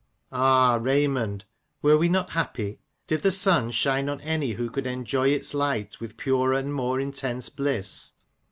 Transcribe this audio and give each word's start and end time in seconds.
*' 0.15 0.31
Ah, 0.31 0.79
Raymond, 0.81 1.45
were 1.83 1.95
we 1.95 2.09
not 2.09 2.31
happy? 2.31 2.79
Did 3.05 3.21
the 3.21 3.29
sun 3.29 3.69
shine 3.69 4.09
on 4.09 4.19
any, 4.21 4.53
who 4.53 4.67
could 4.71 4.87
enjoy 4.87 5.27
its 5.29 5.53
light 5.53 5.99
with 5.99 6.17
purer 6.17 6.53
and 6.55 6.73
more 6.73 6.99
intense 6.99 7.49
bliss 7.49 8.13